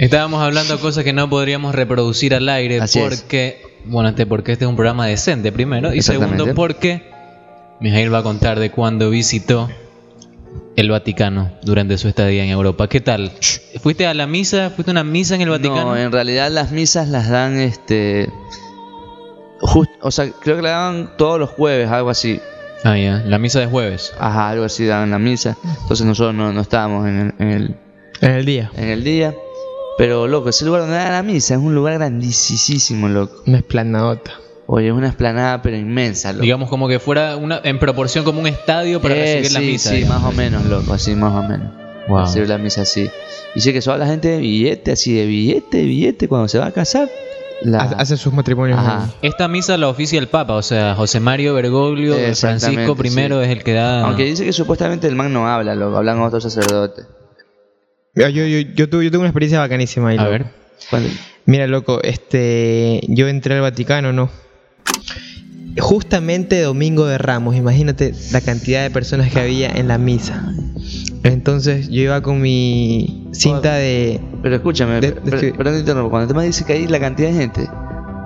Estábamos 0.00 0.42
hablando 0.42 0.76
de 0.76 0.80
cosas 0.80 1.04
que 1.04 1.12
no 1.12 1.28
podríamos 1.28 1.74
reproducir 1.74 2.34
al 2.34 2.48
aire 2.48 2.80
Así 2.80 2.98
es. 3.00 3.20
porque, 3.20 3.60
bueno, 3.84 4.08
este, 4.08 4.24
porque 4.24 4.52
este 4.52 4.64
es 4.64 4.68
un 4.68 4.76
programa 4.76 5.06
decente 5.06 5.52
primero 5.52 5.92
y 5.94 6.00
segundo 6.00 6.54
porque 6.54 7.02
Mijail 7.80 8.12
va 8.12 8.18
a 8.18 8.22
contar 8.22 8.58
de 8.58 8.70
cuando 8.70 9.10
visitó 9.10 9.68
el 10.76 10.90
Vaticano 10.90 11.52
durante 11.62 11.98
su 11.98 12.08
estadía 12.08 12.42
en 12.44 12.48
Europa. 12.50 12.88
¿Qué 12.88 13.00
tal? 13.02 13.30
¿Fuiste 13.82 14.06
a 14.06 14.14
la 14.14 14.26
misa? 14.26 14.70
¿Fuiste 14.70 14.90
a 14.90 14.92
una 14.92 15.04
misa 15.04 15.34
en 15.34 15.42
el 15.42 15.50
Vaticano? 15.50 15.82
No, 15.84 15.96
en 15.96 16.10
realidad 16.12 16.50
las 16.50 16.70
misas 16.72 17.06
las 17.08 17.28
dan 17.28 17.60
este. 17.60 18.30
just- 19.60 19.90
o 20.00 20.10
sea, 20.10 20.30
creo 20.30 20.56
que 20.56 20.62
la 20.62 20.70
dan 20.70 21.10
todos 21.18 21.38
los 21.38 21.50
jueves, 21.50 21.88
algo 21.90 22.08
así. 22.08 22.40
Ah, 22.84 22.96
ya, 22.96 23.22
la 23.26 23.38
misa 23.38 23.60
de 23.60 23.66
jueves. 23.66 24.14
Ajá, 24.18 24.48
algo 24.48 24.64
así 24.64 24.86
dan 24.86 25.10
la 25.10 25.18
misa. 25.18 25.58
Entonces 25.82 26.06
nosotros 26.06 26.34
no, 26.34 26.54
no 26.54 26.60
estábamos 26.62 27.06
en 27.06 27.18
el, 27.20 27.34
en, 27.38 27.48
el, 27.50 27.76
En 28.22 28.30
el 28.30 28.46
día. 28.46 28.70
en 28.78 28.88
el 28.88 29.04
día. 29.04 29.34
Pero 29.98 30.26
loco, 30.26 30.48
ese 30.48 30.64
lugar 30.64 30.82
donde 30.82 30.96
dan 30.96 31.12
la 31.12 31.22
misa 31.22 31.54
es 31.54 31.60
un 31.60 31.74
lugar 31.74 31.94
grandísimo, 31.94 33.08
loco. 33.08 33.42
Una 33.46 33.58
esplanadota. 33.58 34.32
Oye, 34.66 34.88
es 34.88 34.94
una 34.94 35.08
esplanada 35.08 35.60
pero 35.62 35.76
inmensa, 35.76 36.32
loco. 36.32 36.42
Digamos 36.42 36.68
como 36.68 36.88
que 36.88 36.98
fuera 37.00 37.36
una, 37.36 37.60
en 37.64 37.78
proporción 37.78 38.24
como 38.24 38.40
un 38.40 38.46
estadio 38.46 39.00
para 39.02 39.16
Eh, 39.16 39.40
recibir 39.42 39.52
la 39.52 39.60
misa. 39.60 39.90
Sí, 39.90 39.96
digamos. 39.96 40.22
más 40.22 40.32
o 40.32 40.36
menos, 40.36 40.64
loco, 40.66 40.92
así 40.92 41.14
más 41.14 41.34
o 41.34 41.42
menos. 41.46 41.72
Wow. 42.08 42.20
Recibir 42.20 42.48
la 42.48 42.56
misa 42.58 42.82
así. 42.82 43.10
Y 43.54 43.60
sé 43.60 43.72
que 43.72 43.80
toda 43.82 43.98
la 43.98 44.06
gente 44.06 44.28
de 44.28 44.38
billete, 44.38 44.92
así 44.92 45.12
de 45.12 45.26
billete, 45.26 45.78
de 45.78 45.84
billete, 45.84 46.28
cuando 46.28 46.46
se 46.48 46.58
va 46.58 46.66
a 46.66 46.72
casar. 46.72 47.08
La... 47.62 47.80
Ha- 47.82 47.96
Hacen 48.00 48.16
sus 48.16 48.32
matrimonios. 48.32 48.78
Ajá. 48.78 49.08
Esta 49.20 49.48
misa 49.48 49.76
la 49.76 49.88
oficia 49.88 50.18
el 50.18 50.28
Papa, 50.28 50.54
o 50.54 50.62
sea, 50.62 50.94
José 50.94 51.20
Mario 51.20 51.52
Bergoglio, 51.54 52.14
Francisco 52.34 52.96
I 53.04 53.08
sí. 53.10 53.20
es 53.20 53.48
el 53.50 53.62
que 53.64 53.74
da... 53.74 54.06
Aunque 54.06 54.24
dice 54.24 54.44
que 54.46 54.52
supuestamente 54.54 55.08
el 55.08 55.14
man 55.16 55.32
no 55.32 55.46
habla, 55.46 55.74
loco, 55.74 55.96
hablan 55.98 56.20
otros 56.22 56.42
sacerdotes. 56.44 57.04
Yo, 58.14 58.28
yo, 58.28 58.44
yo, 58.46 58.88
tuve, 58.88 59.04
yo 59.04 59.10
tuve 59.10 59.18
una 59.20 59.28
experiencia 59.28 59.60
bacanísima 59.60 60.08
ahí. 60.10 60.18
A 60.18 60.22
loco. 60.22 60.30
ver. 60.32 60.46
¿Cuál? 60.90 61.02
Mira, 61.46 61.66
loco, 61.66 62.00
este. 62.02 63.00
Yo 63.08 63.28
entré 63.28 63.54
al 63.54 63.60
Vaticano, 63.60 64.12
¿no? 64.12 64.30
Justamente 65.78 66.60
domingo 66.62 67.06
de 67.06 67.16
Ramos, 67.16 67.54
imagínate 67.54 68.12
la 68.32 68.40
cantidad 68.40 68.82
de 68.82 68.90
personas 68.90 69.30
que 69.32 69.38
había 69.38 69.70
en 69.70 69.86
la 69.86 69.98
misa. 69.98 70.52
Entonces 71.22 71.88
yo 71.88 72.00
iba 72.02 72.20
con 72.22 72.40
mi 72.40 73.28
cinta 73.32 73.74
de. 73.74 74.20
Pero 74.42 74.56
escúchame, 74.56 75.00
De- 75.00 75.12
de-. 75.12 75.52
Cuando 75.52 76.26
te 76.26 76.34
me 76.34 76.44
dice 76.44 76.64
que 76.64 76.72
hay 76.72 76.88
la 76.88 76.98
cantidad 76.98 77.28
de 77.28 77.34
gente, 77.34 77.68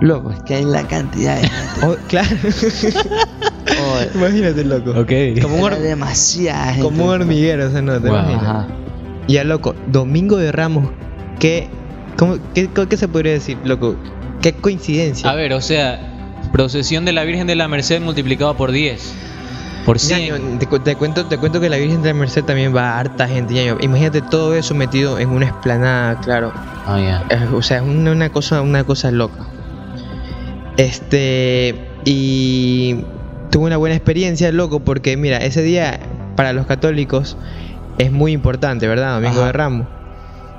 loco, 0.00 0.32
es 0.32 0.40
que 0.42 0.54
hay 0.56 0.64
la 0.64 0.86
cantidad 0.88 1.36
de 1.36 1.42
gente. 1.48 1.58
Oh, 1.86 1.94
claro, 2.08 2.28
imagínate, 4.16 4.64
loco. 4.64 4.90
Ok. 4.98 5.12
Como 5.40 5.58
un, 5.58 5.66
era 5.72 5.78
demasiada 5.78 6.66
gente. 6.72 6.82
como 6.82 7.04
un 7.04 7.10
hormiguero, 7.10 7.68
o 7.68 7.70
sea, 7.70 7.80
no 7.82 7.92
te 8.00 8.08
Wow. 8.08 8.18
imaginas. 8.18 8.42
Ajá. 8.42 8.66
Ya, 9.28 9.44
loco, 9.44 9.74
domingo 9.86 10.36
de 10.38 10.50
Ramos, 10.52 10.90
¿qué, 11.38 11.68
cómo- 12.16 12.38
qué, 12.54 12.68
qué 12.88 12.96
se 12.96 13.08
podría 13.08 13.32
decir, 13.32 13.58
loco? 13.64 13.96
¿Qué 14.42 14.52
coincidencia? 14.54 15.30
A 15.30 15.34
ver, 15.34 15.52
o 15.52 15.60
sea, 15.60 16.00
procesión 16.52 17.04
de 17.04 17.12
la 17.12 17.24
Virgen 17.24 17.46
de 17.46 17.54
la 17.54 17.68
Merced 17.68 18.00
multiplicado 18.00 18.56
por 18.56 18.72
10. 18.72 19.14
Por 19.84 19.98
100. 19.98 20.18
Ñaño, 20.34 20.58
te, 20.58 20.66
cu- 20.66 20.78
te 20.80 20.96
cuento, 20.96 21.26
te 21.26 21.38
cuento 21.38 21.60
que 21.60 21.68
la 21.68 21.76
Virgen 21.76 22.02
de 22.02 22.08
la 22.08 22.14
Merced 22.14 22.44
también 22.44 22.74
va 22.74 22.98
harta 22.98 23.26
gente, 23.28 23.54
ñaño. 23.54 23.78
Imagínate 23.80 24.20
todo 24.22 24.54
eso 24.54 24.74
metido 24.74 25.18
en 25.18 25.28
una 25.30 25.46
esplanada, 25.46 26.20
claro. 26.20 26.52
Ah, 26.86 26.98
ya. 27.00 27.24
Es- 27.34 27.52
o 27.52 27.62
sea, 27.62 27.78
es 27.78 27.82
una, 27.82 28.12
una 28.12 28.30
cosa, 28.30 28.60
una 28.62 28.84
cosa 28.84 29.10
loca. 29.10 29.46
Este. 30.76 31.74
Y 32.04 32.96
tuve 33.50 33.66
una 33.66 33.76
buena 33.76 33.94
experiencia, 33.96 34.52
loco, 34.52 34.80
porque 34.80 35.16
mira, 35.16 35.38
ese 35.38 35.62
día 35.62 35.98
para 36.36 36.52
los 36.52 36.66
católicos 36.66 37.36
es 37.98 38.12
muy 38.12 38.32
importante, 38.32 38.86
¿verdad? 38.88 39.14
Domingo 39.14 39.38
Ajá. 39.38 39.46
de 39.46 39.52
Ramos. 39.52 39.86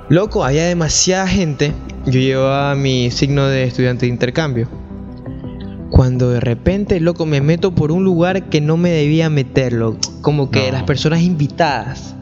Loco, 0.08 0.44
había 0.44 0.64
demasiada 0.66 1.26
gente. 1.26 1.72
Yo 2.06 2.20
llevaba 2.20 2.74
mi 2.74 3.10
signo 3.10 3.46
de 3.46 3.64
estudiante 3.64 4.06
de 4.06 4.12
intercambio. 4.12 4.68
Cuando 5.90 6.30
de 6.30 6.40
repente, 6.40 6.98
loco, 7.00 7.26
me 7.26 7.40
meto 7.40 7.74
por 7.74 7.92
un 7.92 8.04
lugar 8.04 8.48
que 8.48 8.60
no 8.60 8.76
me 8.76 8.90
debía 8.90 9.28
meterlo. 9.30 9.96
Como 10.20 10.50
que 10.50 10.66
No. 10.66 10.72
las 10.72 10.82
personas 10.84 11.22
invitadas. 11.22 12.14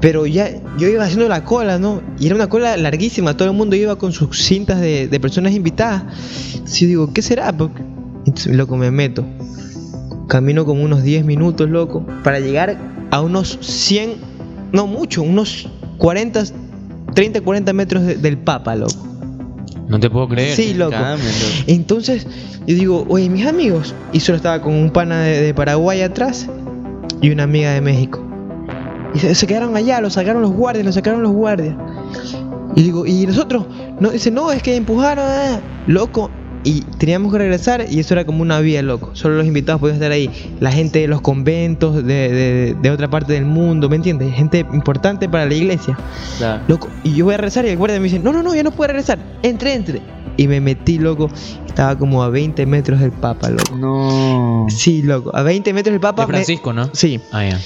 Pero 0.00 0.26
ya 0.26 0.50
yo 0.78 0.88
iba 0.88 1.04
haciendo 1.04 1.28
la 1.28 1.44
cola, 1.44 1.78
¿no? 1.78 2.02
Y 2.18 2.26
era 2.26 2.34
una 2.34 2.48
cola 2.48 2.76
larguísima, 2.76 3.36
todo 3.36 3.48
el 3.50 3.56
mundo 3.56 3.76
iba 3.76 3.96
con 3.96 4.12
sus 4.12 4.36
cintas 4.42 4.80
de, 4.80 5.06
de 5.06 5.20
personas 5.20 5.52
invitadas. 5.52 6.02
Entonces 6.54 6.80
yo 6.80 6.86
digo, 6.88 7.12
¿qué 7.12 7.22
será? 7.22 7.48
Entonces, 7.50 8.54
loco, 8.56 8.76
me 8.76 8.90
meto. 8.90 9.24
Camino 10.28 10.64
como 10.64 10.82
unos 10.82 11.02
10 11.04 11.24
minutos, 11.24 11.68
loco, 11.70 12.04
para 12.24 12.40
llegar 12.40 12.76
a 13.12 13.20
unos 13.20 13.58
100, 13.60 14.14
no 14.72 14.86
mucho, 14.88 15.22
unos 15.22 15.68
40, 15.98 16.42
30, 17.14 17.40
40 17.42 17.72
metros 17.72 18.02
de- 18.04 18.16
del 18.16 18.38
Papa, 18.38 18.74
loco. 18.74 18.94
No 19.86 20.00
te 20.00 20.08
puedo 20.10 20.26
creer. 20.28 20.56
Sí, 20.56 20.72
loco. 20.74 20.96
Entonces 21.66 22.26
yo 22.66 22.74
digo, 22.74 23.06
oye, 23.08 23.28
mis 23.28 23.46
amigos. 23.46 23.94
Y 24.12 24.20
solo 24.20 24.36
estaba 24.36 24.62
con 24.62 24.72
un 24.72 24.90
pana 24.90 25.20
de, 25.22 25.42
de 25.42 25.54
Paraguay 25.54 26.00
atrás 26.00 26.48
y 27.20 27.30
una 27.30 27.42
amiga 27.42 27.72
de 27.72 27.80
México. 27.82 28.24
Y 29.14 29.18
se, 29.18 29.34
se 29.34 29.46
quedaron 29.46 29.76
allá, 29.76 30.00
lo 30.00 30.08
sacaron 30.08 30.40
los 30.40 30.52
guardias, 30.52 30.86
lo 30.86 30.92
sacaron 30.92 31.22
los 31.22 31.32
guardias. 31.32 31.76
Y 32.74 32.82
digo, 32.82 33.04
¿y 33.04 33.26
nosotros? 33.26 33.66
No, 34.00 34.08
dice, 34.10 34.30
no, 34.30 34.50
es 34.50 34.62
que 34.62 34.74
empujaron, 34.74 35.26
ah, 35.28 35.60
loco. 35.86 36.30
Y 36.64 36.82
teníamos 36.98 37.32
que 37.32 37.38
regresar 37.38 37.86
y 37.90 37.98
eso 37.98 38.14
era 38.14 38.24
como 38.24 38.42
una 38.42 38.60
vía, 38.60 38.82
loco. 38.82 39.10
Solo 39.14 39.34
los 39.36 39.46
invitados 39.46 39.80
podían 39.80 39.96
estar 39.96 40.12
ahí. 40.12 40.30
La 40.60 40.70
gente 40.70 41.00
de 41.00 41.08
los 41.08 41.20
conventos, 41.20 41.96
de, 41.96 42.02
de- 42.04 42.76
de 42.80 42.90
otra 42.90 43.08
parte 43.10 43.32
del 43.32 43.44
mundo, 43.46 43.88
¿me 43.88 43.96
entiendes? 43.96 44.32
Gente 44.34 44.60
importante 44.72 45.28
para 45.28 45.44
la 45.46 45.54
iglesia. 45.54 45.98
Claro. 46.38 46.62
Loco, 46.68 46.88
y 47.02 47.14
yo 47.14 47.24
voy 47.24 47.34
a 47.34 47.38
regresar 47.38 47.64
y 47.64 47.70
el 47.70 47.76
guardia 47.76 47.98
me 47.98 48.04
dice, 48.04 48.20
no, 48.20 48.32
no, 48.32 48.42
no, 48.44 48.54
ya 48.54 48.62
no 48.62 48.70
puede 48.70 48.88
regresar, 48.92 49.18
entre, 49.42 49.74
entre. 49.74 50.00
Y 50.36 50.46
me 50.46 50.60
metí, 50.60 50.98
loco, 50.98 51.28
estaba 51.66 51.98
como 51.98 52.22
a 52.22 52.28
20 52.28 52.64
metros 52.66 53.00
del 53.00 53.10
Papa, 53.12 53.50
loco. 53.50 53.76
No. 53.76 54.66
Sí, 54.70 55.02
loco, 55.02 55.34
a 55.36 55.42
20 55.42 55.72
metros 55.72 55.92
del 55.92 56.00
Papa. 56.00 56.22
De 56.22 56.28
me- 56.28 56.34
Francisco, 56.34 56.72
¿no? 56.72 56.88
Sí, 56.94 57.20
Ah, 57.32 57.44
ya. 57.44 57.58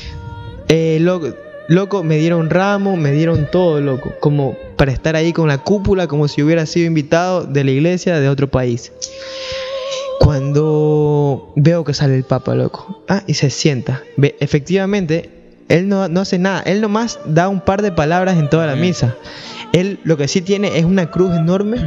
eh, 0.68 0.98
loco, 1.00 1.28
loco, 1.68 2.02
me 2.02 2.16
dieron 2.16 2.50
ramo, 2.50 2.96
me 2.96 3.12
dieron 3.12 3.48
todo, 3.50 3.80
loco. 3.80 4.12
Como 4.20 4.56
para 4.76 4.92
estar 4.92 5.16
ahí 5.16 5.32
con 5.32 5.48
la 5.48 5.58
cúpula, 5.58 6.06
como 6.06 6.28
si 6.28 6.42
hubiera 6.42 6.66
sido 6.66 6.86
invitado 6.86 7.44
de 7.44 7.64
la 7.64 7.70
iglesia 7.70 8.20
de 8.20 8.28
otro 8.28 8.48
país. 8.48 8.92
Cuando 10.20 11.52
veo 11.56 11.84
que 11.84 11.94
sale 11.94 12.16
el 12.16 12.24
Papa, 12.24 12.54
loco. 12.54 13.04
Ah, 13.08 13.22
y 13.26 13.34
se 13.34 13.50
sienta. 13.50 14.02
Ve, 14.16 14.36
efectivamente, 14.40 15.30
él 15.68 15.88
no, 15.88 16.08
no 16.08 16.20
hace 16.20 16.38
nada. 16.38 16.62
Él 16.62 16.80
nomás 16.80 17.18
da 17.26 17.48
un 17.48 17.60
par 17.60 17.82
de 17.82 17.92
palabras 17.92 18.38
en 18.38 18.48
toda 18.48 18.66
la 18.66 18.76
misa. 18.76 19.16
Él 19.72 19.98
lo 20.04 20.16
que 20.16 20.28
sí 20.28 20.40
tiene 20.40 20.78
es 20.78 20.84
una 20.84 21.10
cruz 21.10 21.34
enorme. 21.34 21.78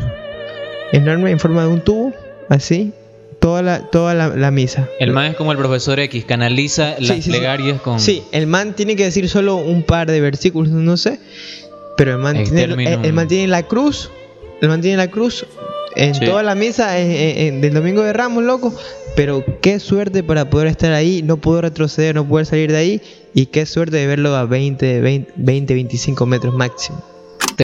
Enorme 0.92 1.32
en 1.32 1.40
forma 1.40 1.64
de 1.64 1.68
un 1.70 1.82
tubo. 1.82 2.14
Así. 2.50 2.94
Toda 3.40 3.62
la, 3.62 3.80
toda 3.90 4.14
la, 4.16 4.28
la 4.30 4.52
misa. 4.52 4.88
El 5.00 5.12
man 5.12 5.28
es 5.28 5.36
como 5.36 5.52
el 5.54 5.58
profesor 5.58 6.00
X, 6.00 6.26
canaliza 6.26 6.96
Sí, 6.98 7.06
las 7.06 7.16
sí, 7.18 7.22
sí. 7.24 7.30
plegarias 7.30 7.80
con... 7.82 8.00
Sí, 8.00 8.22
el 8.34 8.48
man 8.48 8.74
tiene 8.76 8.96
que 8.98 9.06
decir 9.06 9.30
solo 9.30 9.56
un 9.56 9.84
par 9.84 10.12
de 10.12 10.20
versículos, 10.20 10.70
no 10.72 10.98
sé. 10.98 11.20
Pero 11.96 12.12
el 12.12 12.18
man, 12.18 12.36
tiene, 12.44 12.64
el, 12.64 13.06
el 13.06 13.14
man 13.14 13.28
tiene 13.28 13.48
la 13.48 13.64
cruz. 13.64 14.10
El 14.62 14.68
man 14.70 14.82
tiene 14.82 14.98
la 14.98 15.10
cruz 15.10 15.46
en 15.96 16.16
Sí. 16.16 16.26
toda 16.26 16.44
la 16.44 16.54
misa 16.56 17.00
en- 17.00 17.12
en- 17.12 17.38
en- 17.56 17.62
del 17.62 17.74
domingo 17.74 18.02
de 18.04 18.12
Ramos, 18.14 18.44
loco. 18.44 18.74
Pero 19.16 19.44
qué 19.62 19.80
suerte 19.80 20.22
para 20.24 20.50
poder 20.50 20.68
estar 20.68 20.92
ahí, 20.94 21.22
no 21.24 21.38
poder 21.38 21.64
retroceder, 21.64 22.16
no 22.16 22.28
poder 22.28 22.46
salir 22.46 22.72
de 22.72 22.78
ahí. 22.78 23.02
Y 23.34 23.48
qué 23.48 23.66
suerte 23.66 23.98
de 23.98 24.08
verlo 24.08 24.36
a 24.36 24.46
20, 24.46 25.00
20, 25.02 25.32
20 25.36 25.74
25 25.74 26.26
metros 26.26 26.54
máximo. 26.54 27.02